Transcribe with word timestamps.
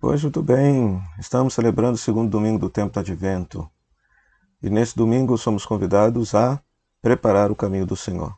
Pois 0.00 0.22
muito 0.22 0.40
bem, 0.40 1.02
estamos 1.18 1.54
celebrando 1.54 1.96
o 1.96 1.98
segundo 1.98 2.30
domingo 2.30 2.56
do 2.56 2.70
tempo 2.70 2.92
do 2.92 3.00
Advento. 3.00 3.68
E 4.62 4.70
nesse 4.70 4.94
domingo 4.96 5.36
somos 5.36 5.66
convidados 5.66 6.36
a 6.36 6.62
preparar 7.02 7.50
o 7.50 7.56
caminho 7.56 7.84
do 7.84 7.96
Senhor. 7.96 8.32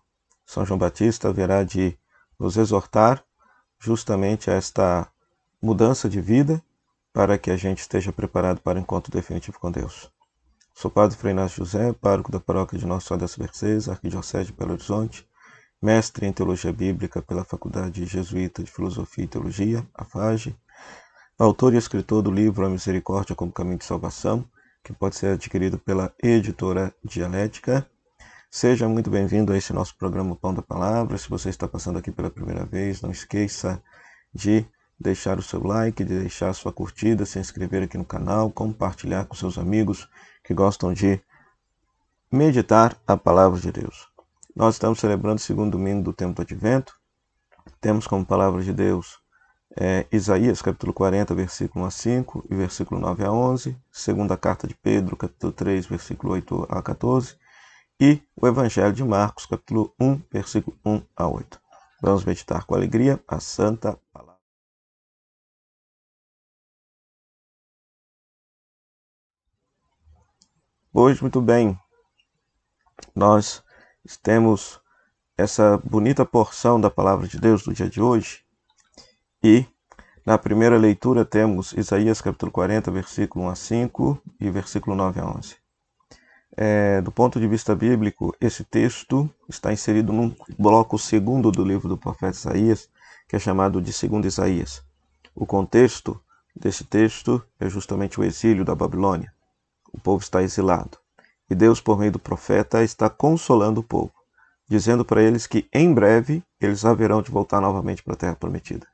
São 0.46 0.64
João 0.64 0.78
Batista 0.78 1.28
haverá 1.28 1.62
de 1.62 1.98
nos 2.38 2.56
exortar 2.56 3.22
justamente 3.78 4.50
a 4.50 4.54
esta 4.54 5.06
mudança 5.60 6.08
de 6.08 6.18
vida 6.18 6.64
para 7.12 7.36
que 7.36 7.50
a 7.50 7.58
gente 7.58 7.80
esteja 7.80 8.10
preparado 8.10 8.62
para 8.62 8.78
o 8.78 8.80
encontro 8.80 9.12
definitivo 9.12 9.60
com 9.60 9.70
Deus. 9.70 10.10
Sou 10.72 10.90
Padre 10.90 11.18
Frei 11.18 11.32
Inácio 11.32 11.58
José, 11.58 11.92
pároco 11.92 12.32
da 12.32 12.40
paróquia 12.40 12.78
de 12.78 12.86
Nossa 12.86 13.08
Senhora 13.08 13.20
das 13.20 13.36
Mercês, 13.36 13.86
Arquidiocese 13.86 14.46
de 14.46 14.54
Belo 14.54 14.72
Horizonte, 14.72 15.28
mestre 15.82 16.24
em 16.24 16.32
Teologia 16.32 16.72
Bíblica 16.72 17.20
pela 17.20 17.44
Faculdade 17.44 18.06
Jesuíta 18.06 18.64
de 18.64 18.70
Filosofia 18.70 19.24
e 19.24 19.28
Teologia, 19.28 19.86
a 19.94 20.06
FAGE, 20.06 20.56
autor 21.42 21.72
e 21.72 21.78
escritor 21.78 22.20
do 22.20 22.30
livro 22.30 22.66
A 22.66 22.68
Misericórdia 22.68 23.34
como 23.34 23.50
Caminho 23.50 23.78
de 23.78 23.86
Salvação, 23.86 24.44
que 24.84 24.92
pode 24.92 25.16
ser 25.16 25.28
adquirido 25.28 25.78
pela 25.78 26.12
editora 26.22 26.94
Dialética. 27.02 27.88
Seja 28.50 28.86
muito 28.86 29.08
bem-vindo 29.08 29.50
a 29.50 29.56
esse 29.56 29.72
nosso 29.72 29.96
programa 29.96 30.36
Pão 30.36 30.52
da 30.52 30.60
Palavra. 30.60 31.16
Se 31.16 31.30
você 31.30 31.48
está 31.48 31.66
passando 31.66 31.98
aqui 31.98 32.12
pela 32.12 32.28
primeira 32.28 32.66
vez, 32.66 33.00
não 33.00 33.10
esqueça 33.10 33.82
de 34.34 34.66
deixar 34.98 35.38
o 35.38 35.42
seu 35.42 35.62
like, 35.66 36.04
de 36.04 36.18
deixar 36.20 36.50
a 36.50 36.52
sua 36.52 36.74
curtida, 36.74 37.24
se 37.24 37.38
inscrever 37.38 37.84
aqui 37.84 37.96
no 37.96 38.04
canal, 38.04 38.50
compartilhar 38.50 39.24
com 39.24 39.34
seus 39.34 39.56
amigos 39.56 40.06
que 40.44 40.52
gostam 40.52 40.92
de 40.92 41.18
meditar 42.30 42.94
a 43.06 43.16
palavra 43.16 43.58
de 43.58 43.72
Deus. 43.72 44.08
Nós 44.54 44.74
estamos 44.74 45.00
celebrando 45.00 45.36
o 45.36 45.42
segundo 45.42 45.70
domingo 45.70 46.02
do 46.02 46.12
tempo 46.12 46.34
do 46.34 46.42
Advento. 46.42 46.92
Temos 47.80 48.06
como 48.06 48.26
palavra 48.26 48.62
de 48.62 48.74
Deus 48.74 49.19
é, 49.78 50.06
Isaías 50.10 50.60
capítulo 50.60 50.92
40, 50.92 51.34
versículo 51.34 51.84
1 51.84 51.88
a 51.88 51.90
5 51.90 52.46
e 52.50 52.54
versículo 52.54 53.00
9 53.00 53.24
a 53.24 53.32
11, 53.32 53.76
segunda 53.90 54.36
carta 54.36 54.66
de 54.66 54.74
Pedro, 54.74 55.16
capítulo 55.16 55.52
3, 55.52 55.86
versículo 55.86 56.32
8 56.32 56.66
a 56.68 56.82
14, 56.82 57.36
e 58.00 58.20
o 58.34 58.46
Evangelho 58.46 58.92
de 58.92 59.04
Marcos, 59.04 59.46
capítulo 59.46 59.94
1, 60.00 60.22
versículo 60.30 60.76
1 60.84 61.02
a 61.16 61.28
8. 61.28 61.60
Vamos 62.02 62.24
meditar 62.24 62.64
com 62.64 62.74
alegria 62.74 63.22
a 63.28 63.38
santa 63.38 63.98
palavra. 64.12 64.40
Hoje, 70.92 71.20
muito 71.20 71.40
bem, 71.40 71.78
nós 73.14 73.62
temos 74.22 74.80
essa 75.36 75.78
bonita 75.78 76.24
porção 76.26 76.80
da 76.80 76.90
palavra 76.90 77.28
de 77.28 77.38
Deus 77.38 77.62
do 77.62 77.72
dia 77.72 77.88
de 77.88 78.00
hoje, 78.00 78.44
e 79.42 79.64
na 80.24 80.36
primeira 80.36 80.76
leitura 80.76 81.24
temos 81.24 81.72
Isaías 81.72 82.20
capítulo 82.20 82.52
40, 82.52 82.90
versículo 82.90 83.46
1 83.46 83.48
a 83.48 83.54
5 83.54 84.22
e 84.38 84.50
versículo 84.50 84.94
9 84.94 85.20
a 85.20 85.26
11. 85.26 85.56
É, 86.56 87.00
do 87.00 87.10
ponto 87.10 87.40
de 87.40 87.48
vista 87.48 87.74
bíblico, 87.74 88.36
esse 88.38 88.64
texto 88.64 89.30
está 89.48 89.72
inserido 89.72 90.12
num 90.12 90.34
bloco 90.58 90.98
segundo 90.98 91.50
do 91.50 91.64
livro 91.64 91.88
do 91.88 91.96
profeta 91.96 92.36
Isaías, 92.36 92.88
que 93.26 93.36
é 93.36 93.38
chamado 93.38 93.80
de 93.80 93.92
Segundo 93.92 94.26
Isaías. 94.26 94.82
O 95.34 95.46
contexto 95.46 96.20
desse 96.54 96.84
texto 96.84 97.42
é 97.58 97.70
justamente 97.70 98.20
o 98.20 98.24
exílio 98.24 98.64
da 98.64 98.74
Babilônia. 98.74 99.32
O 99.90 99.98
povo 99.98 100.22
está 100.22 100.42
exilado. 100.42 100.98
E 101.48 101.54
Deus, 101.54 101.80
por 101.80 101.98
meio 101.98 102.12
do 102.12 102.18
profeta, 102.18 102.82
está 102.82 103.08
consolando 103.08 103.80
o 103.80 103.84
povo, 103.84 104.12
dizendo 104.68 105.04
para 105.04 105.22
eles 105.22 105.46
que 105.46 105.66
em 105.72 105.94
breve 105.94 106.42
eles 106.60 106.84
haverão 106.84 107.22
de 107.22 107.30
voltar 107.30 107.60
novamente 107.60 108.02
para 108.02 108.12
a 108.12 108.16
terra 108.16 108.36
prometida. 108.36 108.89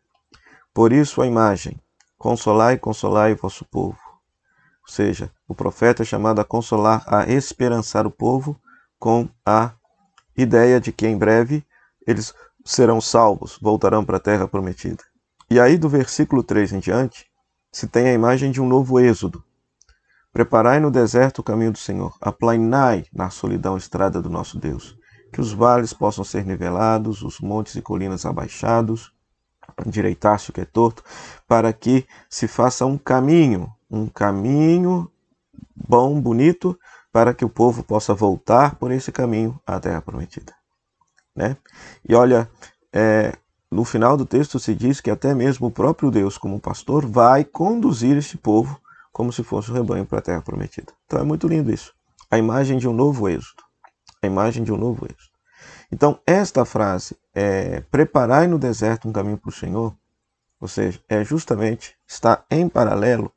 Por 0.77 0.93
isso 0.93 1.23
a 1.23 1.27
imagem: 1.27 1.81
consolai, 2.19 2.77
consolai 2.77 3.33
o 3.33 3.37
vosso 3.37 3.65
povo. 3.65 3.97
Ou 4.83 4.93
seja, 4.93 5.33
o 5.49 5.55
profeta 5.55 6.03
é 6.03 6.05
chamado 6.05 6.39
a 6.39 6.45
consolar, 6.45 7.03
a 7.07 7.27
esperançar 7.33 8.07
o 8.07 8.11
povo 8.11 8.61
com 8.99 9.27
a 9.43 9.73
ideia 10.37 10.79
de 10.79 10.93
que 10.93 11.07
em 11.07 11.17
breve 11.17 11.65
eles 12.07 12.35
serão 12.63 13.01
salvos, 13.01 13.59
voltarão 13.59 14.05
para 14.05 14.19
a 14.19 14.21
terra 14.21 14.47
prometida. 14.47 15.03
E 15.49 15.59
aí, 15.59 15.79
do 15.79 15.89
versículo 15.89 16.43
3 16.43 16.75
em 16.75 16.79
diante, 16.79 17.25
se 17.73 17.87
tem 17.87 18.09
a 18.09 18.13
imagem 18.13 18.51
de 18.51 18.61
um 18.61 18.69
novo 18.69 19.01
êxodo. 19.01 19.43
Preparai 20.31 20.79
no 20.79 20.91
deserto 20.91 21.39
o 21.39 21.43
caminho 21.43 21.73
do 21.73 21.79
Senhor, 21.79 22.15
aplainai 22.21 23.07
na 23.11 23.31
solidão 23.31 23.77
a 23.77 23.79
estrada 23.79 24.21
do 24.21 24.29
nosso 24.29 24.59
Deus, 24.59 24.95
que 25.33 25.41
os 25.41 25.55
vales 25.55 25.95
possam 25.95 26.23
ser 26.23 26.45
nivelados, 26.45 27.23
os 27.23 27.41
montes 27.41 27.77
e 27.77 27.81
colinas 27.81 28.27
abaixados, 28.27 29.16
endireitar-se 29.85 30.51
o 30.51 30.53
que 30.53 30.61
é 30.61 30.65
torto, 30.65 31.03
para 31.47 31.73
que 31.73 32.07
se 32.31 32.49
faça 32.49 32.87
um 32.87 32.97
caminho, 32.97 33.73
um 33.91 34.07
caminho 34.07 35.11
bom, 35.75 36.21
bonito, 36.21 36.79
para 37.13 37.35
que 37.35 37.45
o 37.45 37.49
povo 37.49 37.83
possa 37.83 38.15
voltar 38.15 38.77
por 38.77 38.91
esse 38.91 39.11
caminho 39.11 39.59
à 39.67 39.81
Terra 39.81 40.03
Prometida. 40.03 40.55
Né? 41.35 41.57
E 42.09 42.15
olha, 42.15 42.51
é, 42.93 43.33
no 43.71 43.85
final 43.85 44.17
do 44.17 44.25
texto 44.25 44.59
se 44.59 44.75
diz 44.75 45.01
que 45.01 45.11
até 45.11 45.35
mesmo 45.35 45.67
o 45.67 45.71
próprio 45.71 46.11
Deus, 46.11 46.39
como 46.39 46.61
pastor, 46.61 47.07
vai 47.07 47.45
conduzir 47.45 48.17
este 48.17 48.37
povo 48.37 48.81
como 49.13 49.33
se 49.33 49.43
fosse 49.43 49.71
um 49.71 49.75
rebanho 49.75 50.05
para 50.05 50.19
a 50.19 50.23
Terra 50.23 50.43
Prometida. 50.43 50.93
Então 51.07 51.19
é 51.19 51.23
muito 51.23 51.49
lindo 51.49 51.73
isso. 51.73 51.95
A 52.31 52.39
imagem 52.39 52.79
de 52.79 52.89
um 52.89 52.93
novo 52.93 53.29
êxodo. 53.29 53.63
A 54.23 54.27
imagem 54.27 54.63
de 54.63 54.73
um 54.73 54.77
novo 54.77 55.07
êxodo. 55.07 55.36
Então, 55.91 56.19
esta 56.27 56.65
frase, 56.65 57.17
é, 57.35 57.81
preparai 57.91 58.47
no 58.47 58.59
deserto 58.59 59.09
um 59.09 59.13
caminho 59.13 59.39
para 59.39 59.51
o 59.51 59.53
Senhor, 59.53 59.97
ou 60.61 60.67
seja, 60.67 61.01
é 61.09 61.23
justamente, 61.23 61.97
está 62.07 62.45
em 62.51 62.69
paralelo 62.69 63.33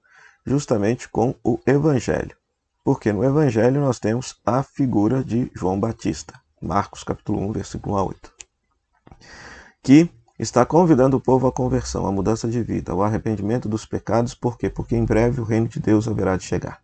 justamente 0.46 1.08
com 1.10 1.36
o 1.44 1.60
Evangelho. 1.66 2.36
Porque 2.84 3.12
no 3.12 3.24
Evangelho 3.24 3.82
nós 3.82 4.00
temos 4.00 4.40
a 4.46 4.64
figura 4.64 5.24
de 5.24 5.52
João 5.54 5.80
Batista, 5.80 6.34
Marcos 6.62 7.04
capítulo 7.04 7.40
1, 7.50 7.52
versículo 7.52 7.96
1 7.96 7.98
a 7.98 8.04
8, 8.04 8.34
que 9.84 10.10
está 10.40 10.66
convidando 10.66 11.18
o 11.18 11.22
povo 11.22 11.46
à 11.46 11.52
conversão, 11.52 12.08
à 12.08 12.12
mudança 12.12 12.48
de 12.48 12.64
vida, 12.64 12.94
ao 12.94 13.04
arrependimento 13.04 13.68
dos 13.68 13.86
pecados, 13.86 14.34
por 14.34 14.58
quê? 14.58 14.70
Porque 14.70 14.96
em 14.96 15.06
breve 15.06 15.42
o 15.42 15.44
reino 15.44 15.68
de 15.68 15.80
Deus 15.80 16.08
haverá 16.08 16.38
de 16.38 16.44
chegar. 16.44 16.81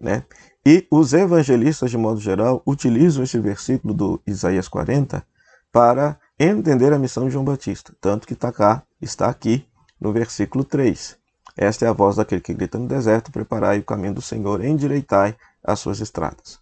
Né? 0.00 0.24
E 0.64 0.86
os 0.90 1.12
evangelistas, 1.12 1.90
de 1.90 1.98
modo 1.98 2.20
geral, 2.20 2.62
utilizam 2.66 3.24
esse 3.24 3.38
versículo 3.38 3.92
do 3.92 4.22
Isaías 4.26 4.68
40 4.68 5.24
para 5.72 6.18
entender 6.38 6.92
a 6.92 6.98
missão 6.98 7.24
de 7.24 7.30
João 7.30 7.44
Batista. 7.44 7.94
Tanto 8.00 8.26
que 8.26 8.34
está, 8.34 8.52
cá, 8.52 8.82
está 9.00 9.28
aqui 9.28 9.66
no 10.00 10.12
versículo 10.12 10.64
3. 10.64 11.18
Esta 11.56 11.86
é 11.86 11.88
a 11.88 11.92
voz 11.92 12.16
daquele 12.16 12.40
que 12.40 12.54
grita 12.54 12.78
no 12.78 12.86
deserto: 12.86 13.32
Preparai 13.32 13.80
o 13.80 13.84
caminho 13.84 14.14
do 14.14 14.22
Senhor, 14.22 14.64
endireitai 14.64 15.36
as 15.64 15.80
suas 15.80 16.00
estradas. 16.00 16.60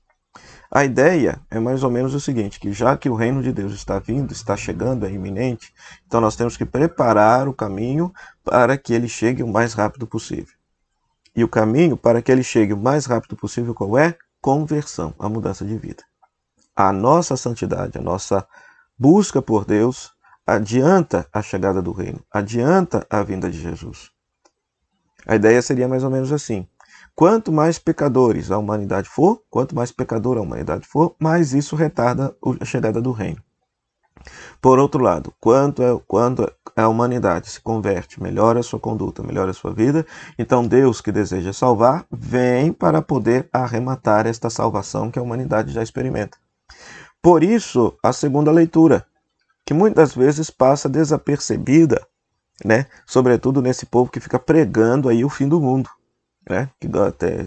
A 0.71 0.85
ideia 0.85 1.41
é 1.51 1.59
mais 1.59 1.83
ou 1.83 1.91
menos 1.91 2.15
o 2.15 2.21
seguinte: 2.21 2.59
que 2.59 2.73
já 2.73 2.97
que 2.97 3.09
o 3.09 3.15
reino 3.15 3.43
de 3.43 3.53
Deus 3.53 3.73
está 3.73 3.99
vindo, 3.99 4.33
está 4.33 4.57
chegando, 4.57 5.07
é 5.07 5.11
iminente, 5.11 5.73
então 6.07 6.21
nós 6.21 6.35
temos 6.35 6.57
que 6.57 6.65
preparar 6.65 7.49
o 7.49 7.55
caminho 7.55 8.13
para 8.43 8.77
que 8.77 8.93
ele 8.93 9.09
chegue 9.09 9.43
o 9.43 9.49
mais 9.49 9.75
rápido 9.75 10.07
possível. 10.07 10.56
E 11.37 11.45
o 11.45 11.49
caminho 11.49 11.99
para 11.99 12.23
que 12.23 12.33
ele 12.33 12.43
chegue 12.43 12.73
o 12.73 12.79
mais 12.79 13.05
rápido 13.05 13.37
possível 13.37 13.75
qual 13.75 13.99
é? 13.99 14.17
Conversão, 14.41 15.15
a 15.19 15.29
mudança 15.29 15.67
de 15.67 15.77
vida. 15.77 16.03
A 16.75 16.91
nossa 16.93 17.37
santidade, 17.37 17.99
a 17.99 18.01
nossa 18.01 18.49
busca 18.99 19.43
por 19.43 19.67
Deus 19.67 20.13
adianta 20.47 21.29
a 21.31 21.43
chegada 21.43 21.83
do 21.83 21.93
reino, 21.93 22.25
adianta 22.33 23.07
a 23.11 23.23
vinda 23.23 23.51
de 23.51 23.61
Jesus. 23.61 24.11
A 25.27 25.37
ideia 25.37 25.61
seria 25.61 25.87
mais 25.87 26.05
ou 26.05 26.11
menos 26.11 26.33
assim: 26.33 26.67
quanto 27.15 27.53
mais 27.53 27.79
pecadores 27.79 28.51
a 28.51 28.57
humanidade 28.57 29.09
for, 29.09 29.43
quanto 29.51 29.75
mais 29.75 29.93
pecadora 29.93 30.41
a 30.41 30.43
humanidade 30.43 30.87
for, 30.87 31.15
mais 31.19 31.53
isso 31.53 31.77
retarda 31.77 32.35
a 32.61 32.65
chegada 32.65 33.03
do 33.03 33.13
reino. 33.13 33.43
Por 34.61 34.79
outro 34.79 35.03
lado, 35.03 35.33
é, 35.33 36.01
quando 36.07 36.51
a 36.75 36.89
humanidade 36.89 37.49
se 37.49 37.61
converte, 37.61 38.23
melhora 38.23 38.61
a 38.61 38.63
sua 38.63 38.79
conduta, 38.79 39.23
melhora 39.23 39.51
a 39.51 39.55
sua 39.55 39.73
vida, 39.73 40.05
então 40.39 40.67
Deus 40.67 41.01
que 41.01 41.13
deseja 41.13 41.53
salvar 41.53 42.05
vem 42.11 42.73
para 42.73 43.01
poder 43.01 43.49
arrematar 43.53 44.27
esta 44.27 44.51
salvação 44.51 45.11
que 45.11 45.19
a 45.19 45.23
humanidade 45.23 45.73
já 45.73 45.83
experimenta. 45.83 46.37
Por 47.23 47.43
isso, 47.43 47.97
a 48.03 48.13
segunda 48.13 48.53
leitura, 48.53 49.07
que 49.65 49.75
muitas 49.75 50.15
vezes 50.15 50.51
passa 50.51 50.89
desapercebida, 50.89 52.07
né? 52.65 52.87
Sobretudo 53.05 53.61
nesse 53.61 53.85
povo 53.85 54.11
que 54.11 54.21
fica 54.21 54.39
pregando 54.39 55.09
aí 55.09 55.25
o 55.25 55.29
fim 55.29 55.49
do 55.49 55.61
mundo, 55.61 55.91
né? 56.49 56.71
Que 56.81 56.89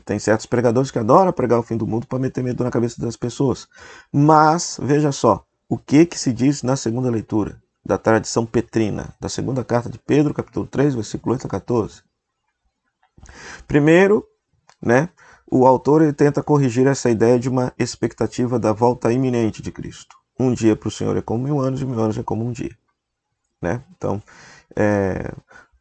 tem 0.03 0.19
certos 0.19 0.45
pregadores 0.45 0.91
que 0.91 0.99
adoram 0.99 1.31
pregar 1.31 1.59
o 1.59 1.63
fim 1.63 1.77
do 1.77 1.87
mundo 1.87 2.05
para 2.07 2.19
meter 2.19 2.43
medo 2.43 2.63
na 2.63 2.71
cabeça 2.71 3.01
das 3.01 3.15
pessoas. 3.15 3.67
Mas 4.11 4.77
veja 4.81 5.11
só, 5.11 5.45
o 5.69 5.77
que 5.77 6.03
que 6.07 6.17
se 6.17 6.33
diz 6.33 6.63
na 6.63 6.75
segunda 6.75 7.11
leitura 7.11 7.61
da 7.85 7.97
tradição 7.97 8.43
petrina, 8.45 9.15
da 9.19 9.29
segunda 9.29 9.63
carta 9.63 9.87
de 9.87 9.99
Pedro, 9.99 10.33
capítulo 10.33 10.65
3, 10.65 10.95
versículo 10.95 11.33
8 11.33 11.45
a 11.45 11.49
14. 11.49 12.01
Primeiro, 13.67 14.27
né, 14.81 15.09
o 15.49 15.67
autor 15.67 16.01
ele 16.01 16.13
tenta 16.13 16.41
corrigir 16.41 16.87
essa 16.87 17.09
ideia 17.09 17.39
de 17.39 17.47
uma 17.47 17.71
expectativa 17.77 18.57
da 18.57 18.73
volta 18.73 19.13
iminente 19.13 19.61
de 19.61 19.71
Cristo. 19.71 20.15
Um 20.39 20.53
dia 20.53 20.75
para 20.75 20.87
o 20.87 20.91
Senhor 20.91 21.15
é 21.15 21.21
como 21.21 21.43
mil 21.43 21.59
anos 21.59 21.81
e 21.81 21.85
mil 21.85 21.99
anos 21.99 22.17
é 22.17 22.23
como 22.23 22.45
um 22.45 22.51
dia. 22.51 22.75
Né? 23.61 23.83
Então, 23.95 24.21
é, 24.75 25.31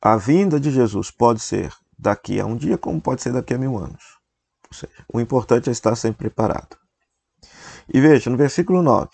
a 0.03 0.17
vinda 0.17 0.61
de 0.61 0.71
Jesus 0.71 1.11
pode 1.11 1.41
ser 1.41 1.73
daqui 1.99 2.39
a 2.39 2.45
um 2.45 2.57
dia, 2.57 2.77
como 2.77 3.01
pode 3.01 3.23
ser 3.23 3.33
daqui 3.33 3.55
a 3.55 3.59
mil 3.59 3.79
anos. 3.79 4.19
Ou 4.71 4.77
seja, 4.77 4.93
o 5.13 5.21
importante 5.21 5.69
é 5.69 5.73
estar 5.73 5.97
sempre 5.97 6.29
preparado. 6.29 6.77
E 7.93 8.01
veja, 8.01 8.29
no 8.29 8.37
versículo 8.37 8.83
9: 8.83 9.11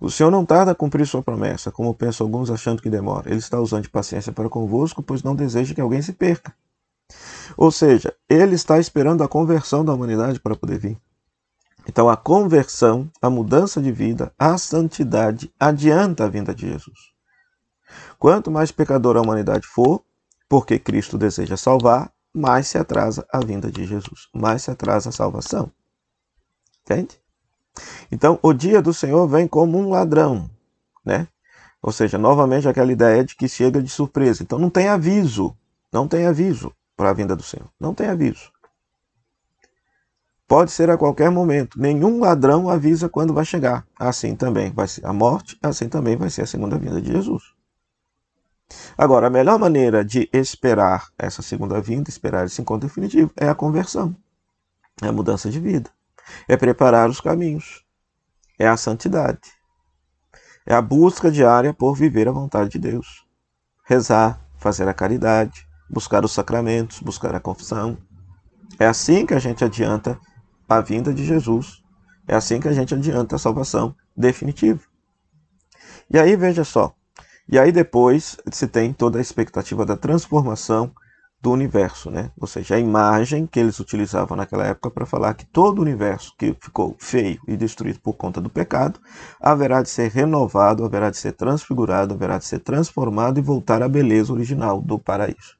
O 0.00 0.10
Senhor 0.10 0.30
não 0.30 0.44
tarda 0.44 0.72
a 0.72 0.74
cumprir 0.74 1.06
sua 1.06 1.22
promessa, 1.22 1.72
como 1.72 1.94
pensam 1.94 2.26
alguns 2.26 2.50
achando 2.50 2.82
que 2.82 2.90
demora. 2.90 3.30
Ele 3.30 3.38
está 3.38 3.58
usando 3.60 3.82
de 3.82 3.88
paciência 3.88 4.32
para 4.32 4.48
convosco, 4.48 5.02
pois 5.02 5.22
não 5.22 5.34
deseja 5.34 5.74
que 5.74 5.80
alguém 5.80 6.02
se 6.02 6.12
perca. 6.12 6.54
Ou 7.56 7.70
seja, 7.70 8.14
ele 8.28 8.54
está 8.54 8.78
esperando 8.78 9.22
a 9.22 9.28
conversão 9.28 9.84
da 9.84 9.94
humanidade 9.94 10.40
para 10.40 10.56
poder 10.56 10.78
vir. 10.78 10.98
Então, 11.88 12.08
a 12.08 12.16
conversão, 12.16 13.10
a 13.22 13.30
mudança 13.30 13.80
de 13.80 13.92
vida, 13.92 14.32
a 14.38 14.58
santidade 14.58 15.52
adianta 15.58 16.24
a 16.24 16.28
vinda 16.28 16.54
de 16.54 16.68
Jesus. 16.68 16.98
Quanto 18.18 18.50
mais 18.50 18.72
pecadora 18.72 19.20
a 19.20 19.22
humanidade 19.22 19.66
for, 19.66 20.02
porque 20.48 20.78
Cristo 20.78 21.16
deseja 21.16 21.56
salvar, 21.56 22.12
mais 22.34 22.66
se 22.66 22.76
atrasa 22.76 23.26
a 23.32 23.38
vinda 23.40 23.70
de 23.70 23.86
Jesus, 23.86 24.28
mais 24.34 24.62
se 24.62 24.70
atrasa 24.70 25.08
a 25.08 25.12
salvação. 25.12 25.70
Entende? 26.82 27.20
Então, 28.10 28.38
o 28.42 28.52
dia 28.52 28.80
do 28.80 28.92
Senhor 28.92 29.26
vem 29.26 29.46
como 29.46 29.78
um 29.78 29.90
ladrão, 29.90 30.50
né? 31.04 31.28
Ou 31.82 31.92
seja, 31.92 32.18
novamente 32.18 32.68
aquela 32.68 32.90
ideia 32.90 33.24
de 33.24 33.36
que 33.36 33.48
chega 33.48 33.82
de 33.82 33.88
surpresa. 33.88 34.42
Então, 34.42 34.58
não 34.58 34.70
tem 34.70 34.88
aviso, 34.88 35.56
não 35.92 36.08
tem 36.08 36.26
aviso 36.26 36.72
para 36.96 37.10
a 37.10 37.12
vinda 37.12 37.36
do 37.36 37.42
Senhor, 37.42 37.68
não 37.78 37.94
tem 37.94 38.08
aviso. 38.08 38.50
Pode 40.48 40.70
ser 40.70 40.88
a 40.90 40.96
qualquer 40.96 41.30
momento. 41.30 41.80
Nenhum 41.80 42.20
ladrão 42.20 42.70
avisa 42.70 43.08
quando 43.08 43.34
vai 43.34 43.44
chegar. 43.44 43.84
Assim 43.98 44.36
também 44.36 44.70
vai 44.70 44.86
ser 44.86 45.04
a 45.04 45.12
morte, 45.12 45.58
assim 45.60 45.88
também 45.88 46.16
vai 46.16 46.30
ser 46.30 46.42
a 46.42 46.46
segunda 46.46 46.78
vinda 46.78 47.00
de 47.00 47.12
Jesus. 47.12 47.56
Agora, 48.96 49.26
a 49.26 49.30
melhor 49.30 49.58
maneira 49.58 50.04
de 50.04 50.28
esperar 50.32 51.08
essa 51.18 51.42
segunda 51.42 51.80
vinda, 51.80 52.10
esperar 52.10 52.46
esse 52.46 52.60
encontro 52.60 52.88
definitivo, 52.88 53.30
é 53.36 53.48
a 53.48 53.54
conversão, 53.54 54.14
é 55.02 55.08
a 55.08 55.12
mudança 55.12 55.50
de 55.50 55.60
vida, 55.60 55.90
é 56.48 56.56
preparar 56.56 57.08
os 57.08 57.20
caminhos, 57.20 57.84
é 58.58 58.66
a 58.66 58.76
santidade, 58.76 59.52
é 60.66 60.74
a 60.74 60.82
busca 60.82 61.30
diária 61.30 61.72
por 61.72 61.94
viver 61.94 62.28
a 62.28 62.32
vontade 62.32 62.70
de 62.70 62.78
Deus, 62.78 63.24
rezar, 63.84 64.40
fazer 64.58 64.88
a 64.88 64.94
caridade, 64.94 65.66
buscar 65.88 66.24
os 66.24 66.32
sacramentos, 66.32 67.00
buscar 67.00 67.34
a 67.34 67.40
confissão. 67.40 67.96
É 68.78 68.86
assim 68.86 69.24
que 69.24 69.34
a 69.34 69.38
gente 69.38 69.64
adianta 69.64 70.18
a 70.68 70.80
vinda 70.80 71.14
de 71.14 71.24
Jesus. 71.24 71.82
É 72.26 72.34
assim 72.34 72.60
que 72.60 72.68
a 72.68 72.72
gente 72.72 72.92
adianta 72.94 73.36
a 73.36 73.38
salvação 73.38 73.94
definitiva. 74.16 74.80
E 76.10 76.18
aí 76.18 76.34
veja 76.36 76.64
só, 76.64 76.94
e 77.48 77.58
aí 77.58 77.70
depois 77.70 78.36
se 78.50 78.66
tem 78.66 78.92
toda 78.92 79.18
a 79.18 79.20
expectativa 79.20 79.86
da 79.86 79.96
transformação 79.96 80.92
do 81.40 81.52
universo, 81.52 82.10
né? 82.10 82.30
Ou 82.40 82.46
seja, 82.46 82.74
a 82.74 82.80
imagem 82.80 83.46
que 83.46 83.60
eles 83.60 83.78
utilizavam 83.78 84.36
naquela 84.36 84.66
época 84.66 84.90
para 84.90 85.06
falar 85.06 85.34
que 85.34 85.46
todo 85.46 85.78
o 85.78 85.82
universo 85.82 86.34
que 86.36 86.56
ficou 86.60 86.96
feio 86.98 87.40
e 87.46 87.56
destruído 87.56 88.00
por 88.00 88.14
conta 88.14 88.40
do 88.40 88.50
pecado 88.50 89.00
haverá 89.40 89.82
de 89.82 89.88
ser 89.88 90.10
renovado, 90.10 90.84
haverá 90.84 91.10
de 91.10 91.18
ser 91.18 91.32
transfigurado, 91.32 92.14
haverá 92.14 92.38
de 92.38 92.44
ser 92.44 92.60
transformado 92.60 93.38
e 93.38 93.42
voltar 93.42 93.82
à 93.82 93.88
beleza 93.88 94.32
original 94.32 94.80
do 94.80 94.98
paraíso. 94.98 95.56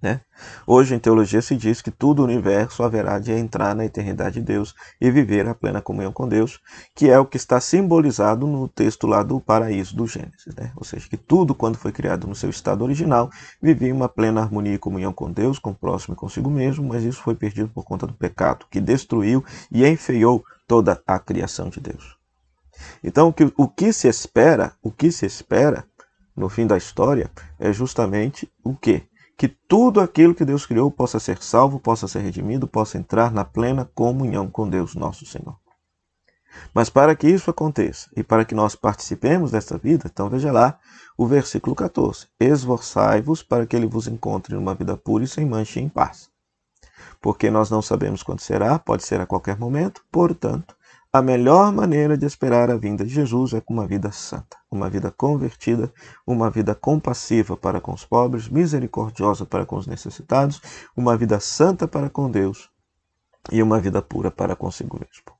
Né? 0.00 0.20
Hoje, 0.66 0.94
em 0.94 0.98
teologia, 0.98 1.42
se 1.42 1.56
diz 1.56 1.82
que 1.82 1.90
todo 1.90 2.20
o 2.20 2.24
universo 2.24 2.82
haverá 2.82 3.18
de 3.18 3.32
entrar 3.32 3.74
na 3.74 3.84
eternidade 3.84 4.36
de 4.36 4.42
Deus 4.42 4.74
e 5.00 5.10
viver 5.10 5.48
a 5.48 5.54
plena 5.54 5.82
comunhão 5.82 6.12
com 6.12 6.28
Deus, 6.28 6.60
que 6.94 7.10
é 7.10 7.18
o 7.18 7.26
que 7.26 7.36
está 7.36 7.60
simbolizado 7.60 8.46
no 8.46 8.68
texto 8.68 9.06
lá 9.06 9.22
do 9.22 9.40
paraíso 9.40 9.96
do 9.96 10.06
Gênesis. 10.06 10.54
Né? 10.56 10.70
Ou 10.76 10.84
seja, 10.84 11.08
que 11.08 11.16
tudo, 11.16 11.54
quando 11.54 11.76
foi 11.76 11.90
criado 11.90 12.26
no 12.26 12.34
seu 12.34 12.50
estado 12.50 12.84
original, 12.84 13.30
vivia 13.60 13.92
uma 13.92 14.08
plena 14.08 14.40
harmonia 14.40 14.74
e 14.74 14.78
comunhão 14.78 15.12
com 15.12 15.30
Deus, 15.30 15.58
com 15.58 15.70
o 15.70 15.74
próximo 15.74 16.14
e 16.14 16.16
consigo 16.16 16.50
mesmo, 16.50 16.86
mas 16.86 17.02
isso 17.02 17.20
foi 17.20 17.34
perdido 17.34 17.68
por 17.68 17.84
conta 17.84 18.06
do 18.06 18.14
pecado, 18.14 18.66
que 18.70 18.80
destruiu 18.80 19.44
e 19.70 19.86
enfeiou 19.86 20.44
toda 20.66 21.02
a 21.06 21.18
criação 21.18 21.68
de 21.68 21.80
Deus. 21.80 22.16
Então, 23.02 23.28
o 23.28 23.32
que, 23.32 23.52
o 23.56 23.68
que 23.68 23.92
se 23.92 24.08
espera, 24.08 24.72
o 24.82 24.90
que 24.92 25.10
se 25.10 25.26
espera 25.26 25.84
no 26.36 26.48
fim 26.48 26.66
da 26.66 26.76
história 26.76 27.30
é 27.58 27.72
justamente 27.72 28.48
o 28.62 28.76
que? 28.76 29.02
Que 29.38 29.46
tudo 29.46 30.00
aquilo 30.00 30.34
que 30.34 30.44
Deus 30.44 30.66
criou 30.66 30.90
possa 30.90 31.20
ser 31.20 31.40
salvo, 31.40 31.78
possa 31.78 32.08
ser 32.08 32.18
redimido, 32.18 32.66
possa 32.66 32.98
entrar 32.98 33.30
na 33.30 33.44
plena 33.44 33.88
comunhão 33.94 34.50
com 34.50 34.68
Deus, 34.68 34.96
nosso 34.96 35.24
Senhor. 35.24 35.56
Mas 36.74 36.90
para 36.90 37.14
que 37.14 37.28
isso 37.28 37.48
aconteça 37.48 38.10
e 38.16 38.24
para 38.24 38.44
que 38.44 38.52
nós 38.52 38.74
participemos 38.74 39.52
desta 39.52 39.78
vida, 39.78 40.10
então 40.12 40.28
veja 40.28 40.50
lá 40.50 40.76
o 41.16 41.24
versículo 41.24 41.76
14: 41.76 42.26
Esforçai-vos 42.40 43.40
para 43.40 43.64
que 43.64 43.76
ele 43.76 43.86
vos 43.86 44.08
encontre 44.08 44.56
numa 44.56 44.74
vida 44.74 44.96
pura 44.96 45.22
e 45.22 45.28
sem 45.28 45.46
mancha 45.46 45.78
e 45.78 45.84
em 45.84 45.88
paz. 45.88 46.28
Porque 47.20 47.48
nós 47.48 47.70
não 47.70 47.80
sabemos 47.80 48.24
quando 48.24 48.40
será, 48.40 48.76
pode 48.76 49.04
ser 49.04 49.20
a 49.20 49.26
qualquer 49.26 49.56
momento, 49.56 50.02
portanto, 50.10 50.74
a 51.18 51.22
melhor 51.22 51.72
maneira 51.72 52.16
de 52.16 52.24
esperar 52.24 52.70
a 52.70 52.76
vinda 52.76 53.04
de 53.04 53.12
Jesus 53.12 53.52
é 53.52 53.60
com 53.60 53.74
uma 53.74 53.88
vida 53.88 54.12
santa, 54.12 54.56
uma 54.70 54.88
vida 54.88 55.10
convertida, 55.10 55.92
uma 56.24 56.48
vida 56.48 56.76
compassiva 56.76 57.56
para 57.56 57.80
com 57.80 57.92
os 57.92 58.04
pobres, 58.04 58.48
misericordiosa 58.48 59.44
para 59.44 59.66
com 59.66 59.76
os 59.76 59.88
necessitados, 59.88 60.62
uma 60.96 61.16
vida 61.16 61.40
santa 61.40 61.88
para 61.88 62.08
com 62.08 62.30
Deus 62.30 62.70
e 63.50 63.60
uma 63.60 63.80
vida 63.80 64.00
pura 64.00 64.30
para 64.30 64.54
consigo 64.54 64.96
mesmo. 64.96 65.36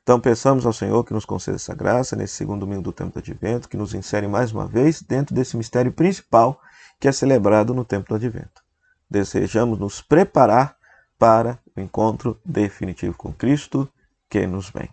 Então, 0.00 0.20
peçamos 0.20 0.64
ao 0.64 0.72
Senhor 0.72 1.02
que 1.02 1.12
nos 1.12 1.24
conceda 1.24 1.56
essa 1.56 1.74
graça 1.74 2.14
nesse 2.14 2.34
segundo 2.34 2.60
domingo 2.60 2.82
do 2.82 2.92
tempo 2.92 3.14
do 3.14 3.18
advento, 3.18 3.68
que 3.68 3.76
nos 3.76 3.94
insere 3.94 4.28
mais 4.28 4.52
uma 4.52 4.66
vez 4.66 5.02
dentro 5.02 5.34
desse 5.34 5.56
mistério 5.56 5.90
principal 5.90 6.60
que 7.00 7.08
é 7.08 7.12
celebrado 7.12 7.74
no 7.74 7.84
tempo 7.84 8.10
do 8.10 8.14
advento. 8.14 8.62
Desejamos 9.10 9.76
nos 9.76 10.00
preparar 10.00 10.76
para 11.18 11.58
o 11.76 11.80
encontro 11.80 12.38
definitivo 12.44 13.16
com 13.16 13.32
Cristo 13.32 13.88
que 14.34 14.46
nos 14.48 14.68
vem. 14.68 14.90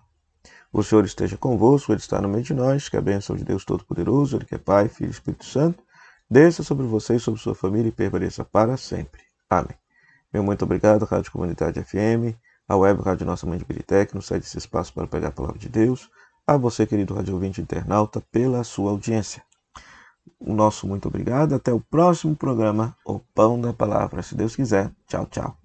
O 0.72 0.84
Senhor 0.84 1.04
esteja 1.04 1.36
convosco, 1.36 1.92
Ele 1.92 2.00
está 2.00 2.22
no 2.22 2.30
meio 2.30 2.44
de 2.44 2.54
nós, 2.54 2.88
que 2.88 2.96
a 2.96 3.02
bênção 3.02 3.36
de 3.36 3.44
Deus 3.44 3.66
Todo-Poderoso, 3.66 4.38
Ele 4.38 4.46
que 4.46 4.54
é 4.54 4.58
Pai, 4.60 4.88
Filho 4.88 5.08
e 5.08 5.12
Espírito 5.12 5.46
Santo, 5.46 5.84
desça 6.30 6.62
sobre 6.62 6.86
você 6.86 7.16
e 7.16 7.20
sobre 7.20 7.42
sua 7.42 7.56
família 7.56 7.90
e 7.90 7.92
permaneça 7.92 8.46
para 8.46 8.78
sempre. 8.78 9.24
Amém. 9.50 9.76
Meu 10.32 10.44
muito 10.44 10.64
obrigado, 10.64 11.06
Rádio 11.06 11.32
Comunidade 11.32 11.84
FM, 11.84 12.38
a 12.70 12.76
Web 12.78 13.02
Rádio 13.02 13.26
Nossa 13.26 13.48
Mãe 13.48 13.58
de 13.58 13.66
Biritec, 13.66 14.14
nos 14.14 14.28
cede 14.28 14.46
esse 14.46 14.60
espaço 14.60 14.94
para 14.94 15.08
pegar 15.08 15.30
a 15.30 15.32
palavra 15.32 15.58
de 15.58 15.68
Deus, 15.68 16.08
a 16.46 16.56
você, 16.56 16.86
querido 16.86 17.16
rádio 17.16 17.34
ouvinte 17.34 17.60
internauta, 17.60 18.22
pela 18.32 18.64
sua 18.64 18.92
audiência. 18.92 19.42
O 20.40 20.54
nosso 20.54 20.88
muito 20.88 21.08
obrigado. 21.08 21.56
Até 21.56 21.74
o 21.74 21.80
próximo 21.80 22.36
programa, 22.36 22.96
O 23.04 23.20
Pão 23.20 23.60
da 23.60 23.74
Palavra. 23.74 24.22
Se 24.22 24.36
Deus 24.36 24.56
quiser. 24.56 24.92
Tchau, 25.08 25.25
tchau. 25.25 25.61